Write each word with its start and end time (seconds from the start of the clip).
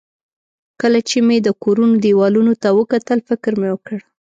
کله 0.81 0.99
چې 1.09 1.17
مې 1.27 1.37
د 1.41 1.47
کورونو 1.63 1.95
دېوالونو 2.03 2.53
ته 2.61 2.69
وکتل، 2.79 3.19
فکر 3.29 3.51
مې 3.61 3.69
وکړ. 3.71 3.97